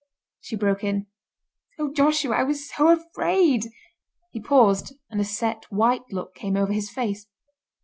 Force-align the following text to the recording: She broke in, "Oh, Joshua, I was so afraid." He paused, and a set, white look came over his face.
She 0.39 0.55
broke 0.55 0.83
in, 0.83 1.05
"Oh, 1.77 1.93
Joshua, 1.93 2.37
I 2.37 2.43
was 2.43 2.67
so 2.71 2.87
afraid." 2.89 3.67
He 4.31 4.39
paused, 4.41 4.93
and 5.11 5.21
a 5.21 5.23
set, 5.23 5.65
white 5.71 6.05
look 6.11 6.33
came 6.33 6.57
over 6.57 6.73
his 6.73 6.89
face. 6.89 7.27